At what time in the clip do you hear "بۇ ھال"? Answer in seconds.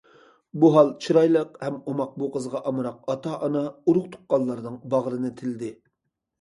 0.61-0.87